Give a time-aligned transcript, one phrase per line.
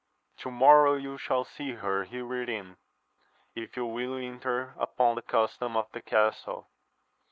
[0.39, 2.77] —To morrow you shall see her, here within,
[3.53, 6.67] if you will enter upon the custom of the castle.